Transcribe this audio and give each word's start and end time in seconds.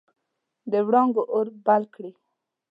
د 0.71 0.73
وړانګو 0.87 1.23
اور 1.33 1.47
بل 1.65 1.83
کړي 1.93 2.11